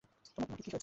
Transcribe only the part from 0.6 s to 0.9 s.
কি হয়েছে?